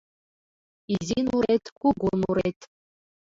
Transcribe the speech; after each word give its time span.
Изи 0.95 1.19
нурет, 1.27 1.63
кугу 1.79 2.09
нурет— 2.21 2.59